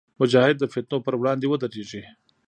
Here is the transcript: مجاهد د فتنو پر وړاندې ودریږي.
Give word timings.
مجاهد 0.21 0.55
د 0.59 0.63
فتنو 0.73 0.97
پر 1.05 1.13
وړاندې 1.17 1.45
ودریږي. 1.47 2.03